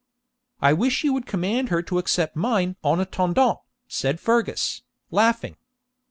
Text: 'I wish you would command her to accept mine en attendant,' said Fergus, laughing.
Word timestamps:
'I 0.61 0.73
wish 0.73 1.03
you 1.03 1.13
would 1.13 1.27
command 1.27 1.69
her 1.69 1.83
to 1.83 1.99
accept 1.99 2.35
mine 2.35 2.75
en 2.83 2.99
attendant,' 2.99 3.59
said 3.87 4.19
Fergus, 4.19 4.81
laughing. 5.11 5.57